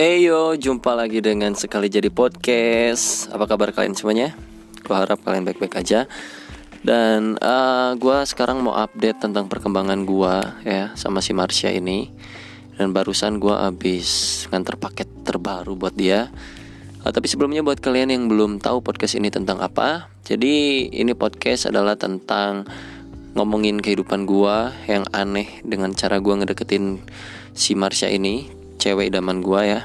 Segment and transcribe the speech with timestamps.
[0.00, 3.28] Eyo, jumpa lagi dengan sekali jadi podcast.
[3.36, 4.32] Apa kabar kalian semuanya?
[4.80, 6.08] Gue harap kalian baik-baik aja.
[6.80, 12.08] Dan uh, gue sekarang mau update tentang perkembangan gue ya sama si Marsha ini.
[12.80, 14.08] Dan barusan gue abis
[14.48, 16.32] nganter paket terbaru buat dia.
[17.04, 21.68] Uh, tapi sebelumnya buat kalian yang belum tahu podcast ini tentang apa, jadi ini podcast
[21.68, 22.64] adalah tentang
[23.36, 24.56] ngomongin kehidupan gue
[24.88, 27.04] yang aneh dengan cara gue ngedeketin
[27.52, 29.80] si Marsha ini cewek idaman gue ya.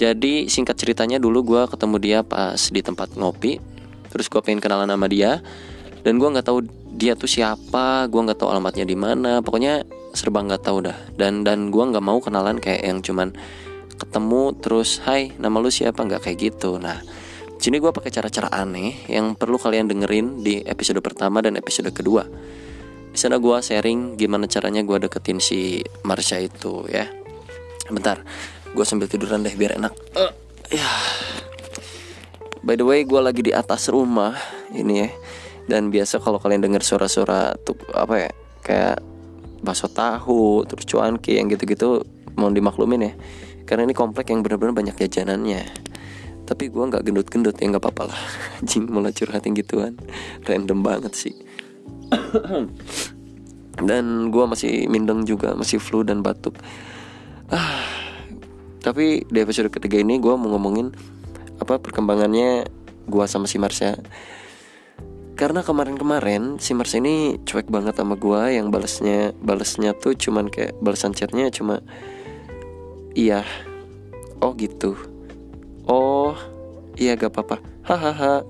[0.00, 3.60] Jadi singkat ceritanya dulu gue ketemu dia pas di tempat ngopi.
[4.08, 5.44] Terus gue pengen kenalan sama dia.
[6.00, 6.64] Dan gue nggak tahu
[6.96, 9.44] dia tuh siapa gue nggak tahu alamatnya di mana.
[9.44, 9.84] Pokoknya
[10.16, 10.96] serba nggak tahu dah.
[11.12, 13.36] Dan dan gue nggak mau kenalan kayak yang cuman
[14.00, 16.00] ketemu terus hai nama lu siapa?
[16.00, 16.80] Nggak kayak gitu.
[16.80, 16.96] Nah
[17.60, 22.24] sini gue pakai cara-cara aneh yang perlu kalian dengerin di episode pertama dan episode kedua.
[23.12, 27.19] Di sana gue sharing gimana caranya gue deketin si Marsha itu ya
[27.92, 28.18] bentar
[28.70, 29.94] gue sambil tiduran deh biar enak.
[30.70, 30.86] Ya.
[32.62, 34.38] By the way gue lagi di atas rumah
[34.70, 35.08] ini ya.
[35.66, 38.30] Dan biasa kalau kalian dengar suara-suara tuh apa ya
[38.62, 38.98] kayak
[39.62, 42.06] bakso tahu terus cuanki yang gitu-gitu
[42.38, 43.12] mau dimaklumin ya.
[43.66, 45.62] Karena ini komplek yang benar-benar banyak jajanannya.
[46.46, 48.22] Tapi gue nggak gendut-gendut ya nggak apa-apa lah.
[48.68, 49.94] Jing mulai curhatin gituan.
[50.46, 51.34] Random banget sih.
[53.88, 56.58] Dan gue masih mindeng juga masih flu dan batuk
[57.50, 57.90] ah
[58.80, 60.90] tapi di episode ketiga ini gue mau ngomongin
[61.60, 62.64] apa perkembangannya
[63.04, 64.00] gue sama si Marsha.
[65.36, 70.76] Karena kemarin-kemarin si Marsha ini cuek banget sama gue yang balasnya balasnya tuh cuman kayak
[70.80, 71.84] balasan chatnya cuma
[73.12, 73.44] iya
[74.40, 74.96] oh gitu.
[75.84, 76.32] Oh
[76.96, 77.60] iya gak apa-apa.
[77.84, 78.48] Hahaha.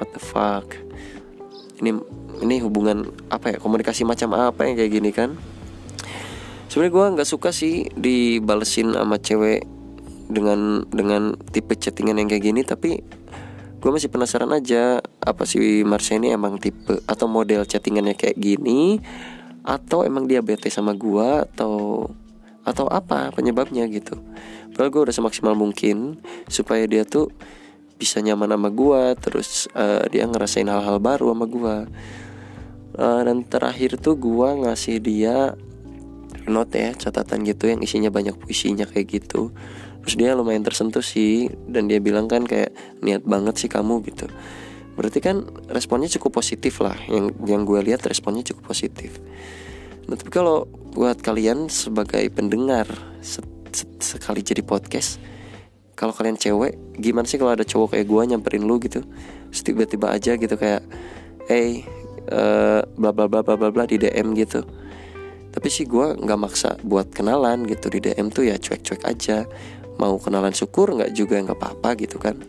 [0.00, 0.68] What the fuck.
[1.80, 1.92] Ini
[2.40, 5.36] ini hubungan apa ya komunikasi macam apa yang kayak gini kan
[6.74, 9.62] sebenarnya gue nggak suka sih dibalesin sama cewek
[10.26, 12.98] dengan dengan tipe chattingan yang kayak gini tapi
[13.78, 18.98] gue masih penasaran aja apa sih Marsha ini emang tipe atau model chattingannya kayak gini
[19.62, 22.10] atau emang dia bete sama gue atau
[22.66, 24.18] atau apa penyebabnya gitu.
[24.74, 26.18] Padahal gue udah semaksimal mungkin
[26.50, 27.30] supaya dia tuh
[27.94, 31.76] bisa nyaman sama gue terus uh, dia ngerasain hal-hal baru sama gue
[32.98, 35.54] uh, dan terakhir tuh gue ngasih dia
[36.48, 39.52] note ya catatan gitu yang isinya banyak puisinya kayak gitu.
[40.04, 44.28] Terus dia lumayan tersentuh sih dan dia bilang kan kayak niat banget sih kamu gitu.
[44.94, 49.18] Berarti kan responnya cukup positif lah yang yang gue lihat responnya cukup positif.
[50.06, 52.86] Nah tapi kalau buat kalian sebagai pendengar
[53.24, 53.40] se
[53.74, 55.18] se sekali jadi podcast
[55.98, 59.02] kalau kalian cewek gimana sih kalau ada cowok kayak gue nyamperin lu gitu?
[59.54, 60.84] Tiba-tiba aja gitu kayak
[61.48, 61.86] hey
[62.28, 64.83] uh, bla bla bla bla bla bla di DM gitu
[65.54, 67.86] tapi sih gue nggak maksa buat kenalan gitu.
[67.86, 69.46] Di DM tuh ya cuek-cuek aja.
[70.02, 72.42] Mau kenalan syukur nggak juga nggak apa-apa gitu kan.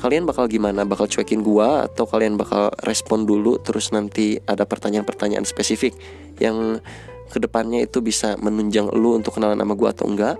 [0.00, 0.88] Kalian bakal gimana?
[0.88, 5.92] Bakal cuekin gue atau kalian bakal respon dulu terus nanti ada pertanyaan-pertanyaan spesifik
[6.40, 6.80] yang
[7.28, 10.36] ke depannya itu bisa menunjang lu untuk kenalan sama gue atau enggak?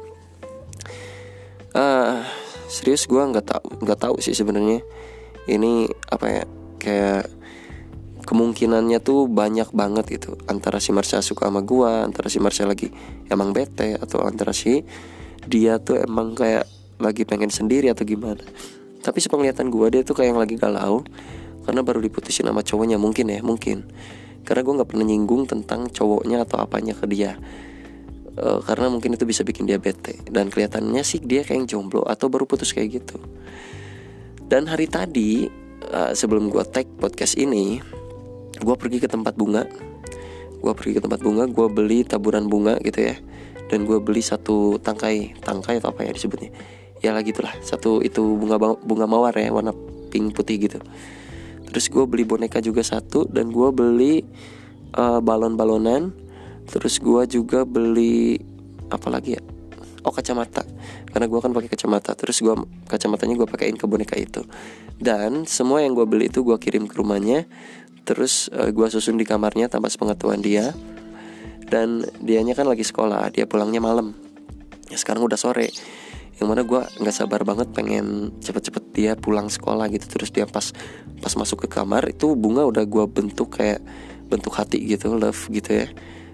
[1.77, 2.25] Uh,
[2.73, 4.81] serius gue nggak tahu nggak tahu sih sebenarnya.
[5.45, 6.45] Ini apa ya
[6.81, 7.40] kayak
[8.31, 10.39] kemungkinannya tuh banyak banget gitu.
[10.47, 12.95] Antara si Marsha suka sama gua antara si Marsha lagi
[13.27, 14.87] emang bete atau antara si
[15.51, 16.71] dia tuh emang kayak
[17.03, 18.47] lagi pengen sendiri atau gimana.
[19.03, 21.03] Tapi sepenglihatan gua dia tuh kayak yang lagi galau
[21.67, 23.03] karena baru diputusin sama cowoknya.
[23.03, 23.91] Mungkin ya mungkin.
[24.41, 27.37] Karena gue nggak pernah nyinggung tentang cowoknya atau apanya ke dia.
[28.33, 30.17] E, karena mungkin itu bisa bikin dia bete.
[30.27, 33.21] Dan kelihatannya sih dia kayak yang jomblo atau baru putus kayak gitu.
[34.51, 35.47] Dan hari tadi
[35.95, 37.79] uh, sebelum gue tag podcast ini
[38.61, 39.67] gue pergi ke tempat bunga.
[40.61, 43.17] Gue pergi ke tempat bunga gue beli taburan bunga gitu ya.
[43.73, 46.53] Dan gue beli satu tangkai tangkai atau apa ya disebutnya.
[47.01, 49.73] Ya lah gitulah satu itu bunga bunga mawar ya warna
[50.13, 50.79] pink putih gitu.
[51.71, 54.27] Terus gue beli boneka juga satu dan gue beli
[54.99, 56.13] uh, balon-balonan.
[56.67, 58.39] Terus gue juga beli
[58.91, 59.43] apa lagi ya?
[60.03, 60.67] Oh kacamata.
[61.09, 62.13] Karena gue kan pakai kacamata.
[62.19, 62.55] Terus gue
[62.91, 64.43] kacamatanya gue pakaiin ke boneka itu.
[65.01, 67.49] Dan semua yang gue beli itu gue kirim ke rumahnya
[68.05, 70.73] terus uh, eh, gue susun di kamarnya tanpa sepengetahuan dia.
[71.71, 74.19] Dan dianya kan lagi sekolah dia pulangnya malam.
[74.91, 75.71] Ya sekarang udah sore.
[76.43, 80.11] Yang mana gue nggak sabar banget pengen cepet-cepet dia pulang sekolah gitu.
[80.11, 80.75] Terus dia pas
[81.21, 83.79] pas masuk ke kamar itu bunga udah gue bentuk kayak
[84.27, 85.87] bentuk hati gitu love gitu ya.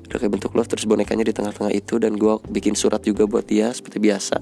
[0.08, 2.00] Udah kayak bentuk love terus bonekanya di tengah-tengah itu.
[2.00, 4.40] Dan gue bikin surat juga buat dia seperti biasa.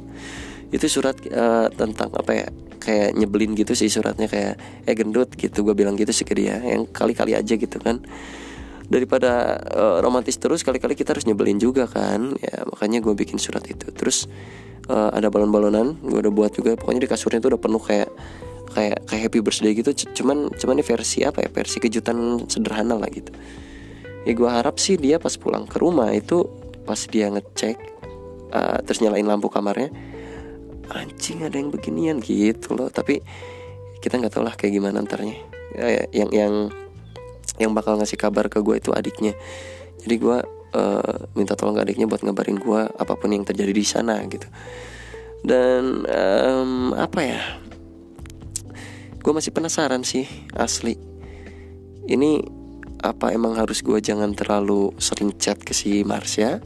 [0.71, 2.47] Itu surat uh, tentang apa ya
[2.85, 5.65] kayak nyebelin gitu sih suratnya kayak eh gendut gitu.
[5.65, 8.05] Gue bilang gitu sih ke dia yang kali-kali aja gitu kan.
[8.85, 12.37] Daripada uh, romantis terus kali-kali kita harus nyebelin juga kan.
[12.39, 13.89] Ya makanya gue bikin surat itu.
[13.89, 14.29] Terus
[14.93, 16.77] uh, ada balon-balonan gue udah buat juga.
[16.77, 18.13] Pokoknya di kasurnya itu udah penuh kayak
[18.77, 19.91] kayak kayak happy birthday gitu.
[20.21, 21.49] Cuman cuman ini versi apa ya?
[21.49, 23.33] Versi kejutan sederhana lah gitu.
[24.29, 26.45] Ya gue harap sih dia pas pulang ke rumah itu
[26.85, 27.77] pas dia ngecek
[28.53, 29.89] uh, terus nyalain lampu kamarnya
[30.93, 32.91] anjing ada yang beginian gitu loh.
[32.93, 33.23] Tapi
[34.05, 35.39] kita nggak tahu lah kayak gimana antarnya.
[35.75, 36.55] Ya, yang yang
[37.59, 39.33] yang bakal ngasih kabar ke gue itu adiknya.
[40.03, 40.39] Jadi gue
[40.75, 44.47] uh, minta tolong ke adiknya buat ngabarin gue apa pun yang terjadi di sana gitu.
[45.45, 47.43] Dan um, apa ya?
[49.25, 51.01] Gue masih penasaran sih asli.
[52.05, 52.45] Ini
[53.01, 56.61] apa emang harus gue jangan terlalu sering chat ke si Marsha?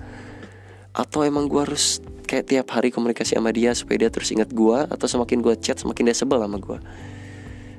[0.90, 4.78] Atau emang gue harus kayak tiap hari komunikasi sama dia supaya dia terus ingat gue
[4.84, 6.78] atau semakin gue chat semakin dia sebel sama gue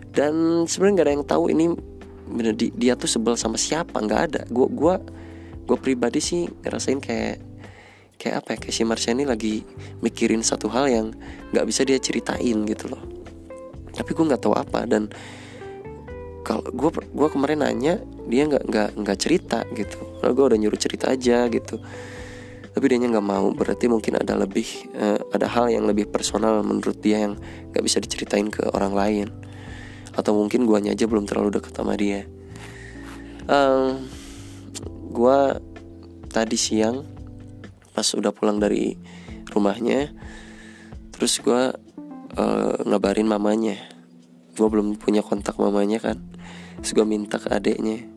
[0.09, 1.65] dan sebenarnya nggak ada yang tahu ini
[2.29, 4.41] bener dia tuh sebel sama siapa nggak ada.
[4.49, 4.95] Gue gue
[5.65, 7.37] gue pribadi sih ngerasain kayak
[8.19, 9.63] kayak apa ya kayak si Marsha ini lagi
[10.03, 11.07] mikirin satu hal yang
[11.53, 13.01] nggak bisa dia ceritain gitu loh.
[13.93, 15.09] Tapi gue nggak tahu apa dan
[16.45, 19.97] kalau gue gue kemarin nanya dia nggak nggak nggak cerita gitu.
[20.25, 21.81] Lalu gue udah nyuruh cerita aja gitu
[22.79, 24.63] tapi dia nggak mau berarti mungkin ada lebih
[24.95, 27.35] uh, ada hal yang lebih personal menurut dia yang
[27.75, 29.27] nggak bisa diceritain ke orang lain.
[30.15, 32.23] Atau mungkin guanya aja belum terlalu dekat sama dia.
[33.51, 34.07] Um,
[35.11, 35.59] gua
[36.31, 37.03] tadi siang
[37.91, 38.95] pas udah pulang dari
[39.51, 40.15] rumahnya
[41.11, 41.75] terus gua
[42.39, 43.75] uh, ngabarin mamanya.
[44.55, 46.23] Gua belum punya kontak mamanya kan.
[46.79, 48.07] Terus gua minta ke adeknya.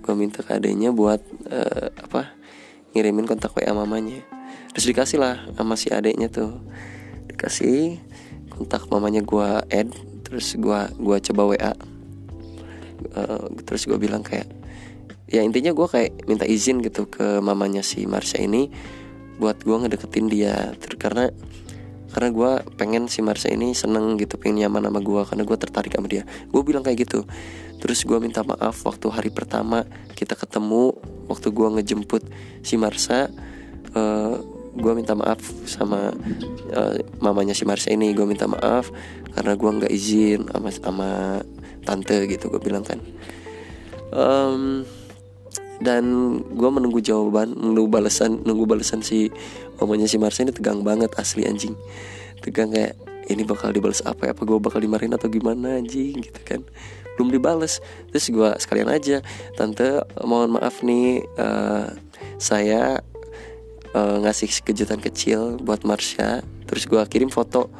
[0.00, 1.20] Gua minta ke adeknya buat
[1.52, 2.39] uh, apa
[2.96, 4.22] ngirimin kontak wa mamanya.
[4.74, 6.58] Terus dikasih lah sama si adeknya tuh.
[7.30, 7.98] Dikasih
[8.52, 9.90] kontak mamanya gua add
[10.26, 14.46] terus gue gua coba wa uh, terus gue bilang kayak
[15.30, 18.70] ya intinya gue kayak minta izin gitu ke mamanya si Marsha ini
[19.40, 20.74] buat gue ngedeketin dia.
[21.00, 21.30] Karena
[22.10, 25.92] karena gue pengen si Marsha ini seneng gitu pengen nyaman sama gue karena gue tertarik
[25.94, 26.26] sama dia.
[26.50, 27.24] Gue bilang kayak gitu.
[27.80, 29.86] Terus gue minta maaf waktu hari pertama
[30.18, 30.98] kita ketemu
[31.30, 32.26] waktu gue ngejemput
[32.66, 33.30] si Marsha
[33.94, 34.34] uh,
[34.70, 36.14] gue minta maaf sama
[36.74, 38.14] uh, mamanya si Marsha ini.
[38.14, 38.90] Gue minta maaf
[39.34, 41.08] karena gue nggak izin sama sama
[41.82, 43.02] tante gitu gue bilang kan.
[44.10, 44.86] Um,
[45.80, 46.04] dan
[46.44, 49.32] gue menunggu jawaban menunggu balasan nunggu balasan si
[49.80, 51.74] mamanya si Marsha ini tegang banget asli anjing.
[52.44, 52.94] Tegang kayak
[53.30, 54.32] ini bakal dibalas apa ya?
[54.34, 56.18] Apa gue bakal dimarahin atau gimana anjing?
[56.18, 56.60] Gitu kan.
[57.14, 57.78] Belum dibales.
[58.10, 59.22] Terus gue sekalian aja
[59.54, 61.94] tante mohon maaf nih uh,
[62.36, 63.00] saya
[63.94, 66.42] uh, ngasih kejutan kecil buat Marsha.
[66.66, 67.70] Terus gue kirim foto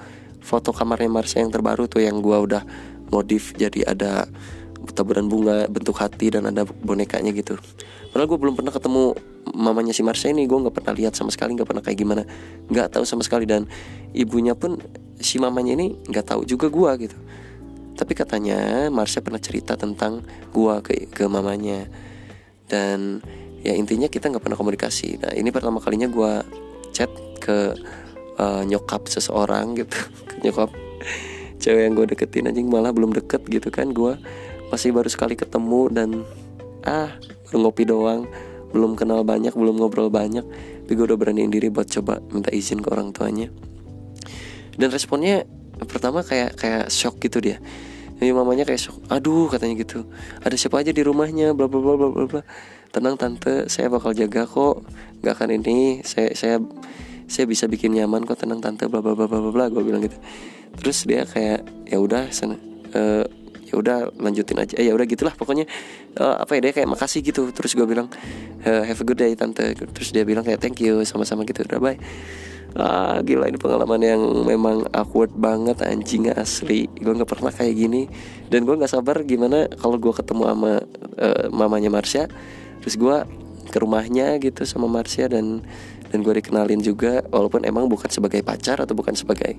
[0.41, 2.65] foto kamarnya Marsha yang terbaru tuh yang gue udah
[3.11, 4.25] modif jadi ada
[4.97, 7.61] taburan bunga bentuk hati dan ada bonekanya gitu.
[8.11, 9.15] Padahal gue belum pernah ketemu
[9.55, 10.49] mamanya si Marsha ini.
[10.51, 12.23] Gue nggak pernah lihat sama sekali nggak pernah kayak gimana.
[12.67, 13.47] Nggak tahu sama sekali.
[13.47, 13.71] Dan
[14.17, 14.83] ibunya pun
[15.21, 17.19] si mamanya ini nggak tahu juga gue gitu.
[17.95, 21.85] Tapi katanya Marsha pernah cerita tentang gue ke ke mamanya.
[22.65, 23.21] Dan
[23.61, 25.21] ya intinya kita nggak pernah komunikasi.
[25.21, 26.33] Nah ini pertama kalinya gue
[26.97, 27.77] chat ke
[28.41, 29.97] uh, nyokap seseorang gitu.
[30.49, 30.73] Nyokap
[31.61, 33.93] cewek yang gue deketin anjing malah belum deket gitu kan.
[33.93, 34.17] Gue
[34.73, 36.09] masih baru sekali ketemu dan
[36.89, 37.13] ah
[37.49, 38.25] baru ngopi doang.
[38.73, 40.47] Belum kenal banyak belum ngobrol banyak.
[40.89, 43.53] Tapi gue udah beraniin diri buat coba minta izin ke orang tuanya
[44.77, 45.47] dan responnya
[45.89, 47.59] pertama kayak kayak shock gitu dia.
[48.21, 50.05] Jadi mamanya kayak shock aduh katanya gitu.
[50.45, 51.57] Ada siapa aja di rumahnya?
[51.57, 52.43] Bla bla bla bla bla
[52.91, 54.85] tenang tante saya bakal jaga kok.
[55.25, 56.57] Nggak akan ini saya saya
[57.31, 58.45] saya bisa bikin nyaman kok.
[58.45, 60.19] Tenang tante bla bla bla bla bla gue bilang gitu.
[60.77, 62.61] Terus dia kayak ya udah sana
[62.93, 63.25] uh,
[63.71, 64.75] ya udah lanjutin aja.
[64.75, 65.71] Eh, ya udah gitulah pokoknya.
[66.19, 67.47] Uh, apa ya dia kayak makasih gitu.
[67.55, 68.11] Terus gue bilang
[68.67, 69.79] uh, have a good day tante.
[69.79, 71.63] Terus dia bilang kayak thank you sama-sama gitu.
[71.63, 71.99] Udah bye.
[72.79, 76.87] Ah gila ini pengalaman yang memang awkward banget anjing asli.
[76.99, 78.07] Gue gak pernah kayak gini.
[78.51, 80.73] Dan gue gak sabar gimana kalau gue ketemu sama
[81.19, 82.31] uh, mamanya Marsha.
[82.83, 83.17] Terus gue
[83.71, 85.63] ke rumahnya gitu sama Marsha dan
[86.11, 89.55] dan gue dikenalin juga walaupun emang bukan sebagai pacar atau bukan sebagai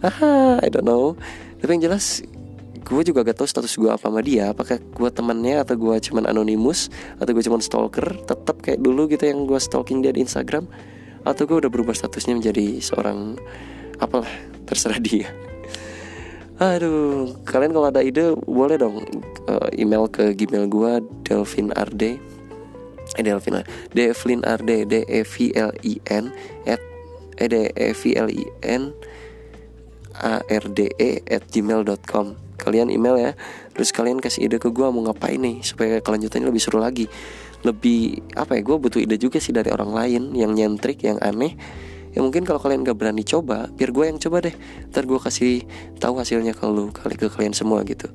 [0.00, 1.16] ah I don't know.
[1.60, 2.24] Tapi yang jelas
[2.84, 4.52] gue juga gak tahu status gue apa sama dia.
[4.52, 6.92] Apakah gue temannya atau gue cuman anonimus?
[7.16, 8.04] Atau gue cuman stalker?
[8.28, 10.68] Tetap kayak dulu gitu yang gue stalking dia di Instagram.
[11.24, 13.40] Atau gue udah berubah statusnya menjadi seorang
[13.96, 14.28] apalah
[14.68, 15.32] terserah dia.
[16.60, 19.02] Aduh, kalian kalau ada ide boleh dong
[19.48, 20.92] uh, email ke gmail gue
[21.24, 22.20] Delvin Arde.
[23.14, 23.62] Eh Delvin
[23.92, 26.32] Devlin Arde D E V L I N
[26.66, 26.80] at
[27.38, 28.96] eh D E V L I N
[30.22, 30.94] arde
[31.26, 33.32] at gmail.com kalian email ya.
[33.74, 37.10] Terus kalian kasih ide ke gue mau ngapain nih supaya kelanjutannya lebih seru lagi.
[37.66, 41.58] Lebih apa ya gue butuh ide juga sih dari orang lain yang nyentrik yang aneh.
[42.14, 44.54] Ya mungkin kalau kalian gak berani coba biar gue yang coba deh.
[44.94, 45.66] Ntar gue kasih
[45.98, 48.06] tahu hasilnya ke lu kali ke kalian semua gitu.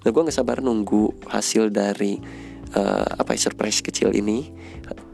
[0.00, 2.16] Nah gue nggak sabar nunggu hasil dari
[2.72, 4.48] uh, apa ya surprise kecil ini.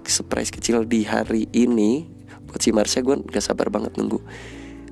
[0.06, 2.06] Surprise kecil di hari ini.
[2.46, 4.22] Buat si Marsha gue gak sabar banget nunggu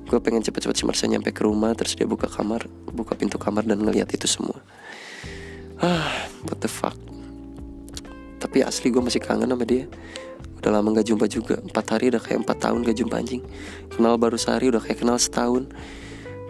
[0.05, 3.65] gue pengen cepet-cepet si Marsha nyampe ke rumah terus dia buka kamar buka pintu kamar
[3.65, 4.61] dan ngeliat itu semua.
[5.81, 6.95] Ah what the fuck.
[8.37, 9.89] Tapi asli gue masih kangen sama dia.
[10.61, 11.57] Udah lama gak jumpa juga.
[11.61, 13.41] Empat hari udah kayak empat tahun gak jumpa anjing.
[13.93, 15.69] Kenal baru sehari udah kayak kenal setahun.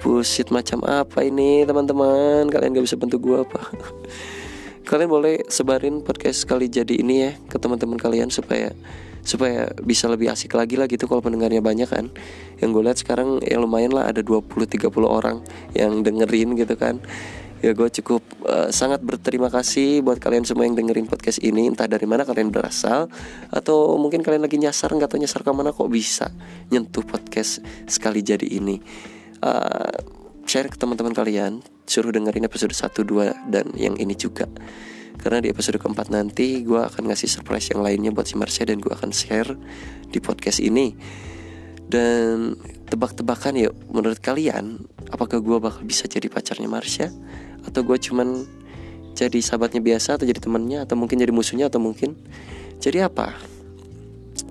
[0.04, 2.52] Bullshit macam apa ini teman-teman?
[2.52, 3.60] Kalian gak bisa bantu gue apa?
[4.88, 8.70] Kalian boleh sebarin podcast kali jadi ini ya ke teman-teman kalian supaya
[9.26, 12.14] supaya bisa lebih asik lagi lah gitu kalau pendengarnya banyak kan.
[12.62, 15.42] Yang gue lihat sekarang ya lumayan lah ada 20-30 orang
[15.74, 17.02] yang dengerin gitu kan.
[17.66, 21.66] Ya gue cukup uh, sangat berterima kasih buat kalian semua yang dengerin podcast ini.
[21.66, 23.10] Entah dari mana kalian berasal
[23.50, 26.30] atau mungkin kalian lagi nyasar nggak tahu nyasar ke mana kok bisa
[26.70, 28.78] nyentuh podcast sekali jadi ini.
[29.42, 30.16] Uh,
[30.46, 34.46] share ke teman-teman kalian suruh dengerin episode 1, 2 dan yang ini juga
[35.20, 38.80] karena di episode keempat nanti gue akan ngasih surprise yang lainnya buat si Marsha dan
[38.80, 39.56] gue akan share
[40.10, 40.96] di podcast ini
[41.86, 42.58] dan
[42.90, 47.10] tebak-tebakan yuk menurut kalian apakah gue bakal bisa jadi pacarnya Marsha
[47.66, 48.46] atau gue cuman
[49.16, 52.18] jadi sahabatnya biasa atau jadi temannya atau mungkin jadi musuhnya atau mungkin
[52.84, 53.38] jadi apa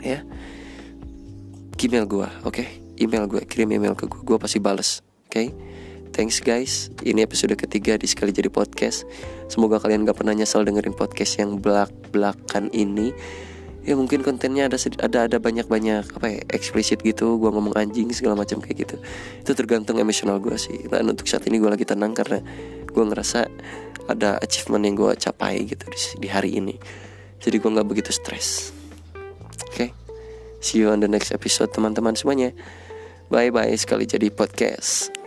[0.00, 0.24] ya
[1.84, 2.80] email gue oke okay?
[2.96, 5.52] email gue kirim email ke gue gue pasti bales oke okay?
[6.14, 6.94] Thanks guys.
[7.02, 9.02] Ini episode ketiga di sekali jadi podcast.
[9.50, 13.10] Semoga kalian gak pernah nyesel dengerin podcast yang belak belakan ini.
[13.84, 17.36] Ya mungkin kontennya ada ada ada banyak banyak apa ya eksplisit gitu.
[17.36, 18.96] Gue ngomong anjing segala macam kayak gitu.
[19.42, 20.86] Itu tergantung emosional gue sih.
[20.86, 22.40] Dan untuk saat ini gue lagi tenang karena
[22.88, 23.50] gue ngerasa
[24.08, 26.78] ada achievement yang gue capai gitu di, di hari ini.
[27.42, 28.72] Jadi gue nggak begitu stres.
[29.66, 29.68] Oke.
[29.68, 29.88] Okay?
[30.64, 32.56] see you on the next episode teman-teman semuanya.
[33.28, 35.23] Bye bye sekali jadi podcast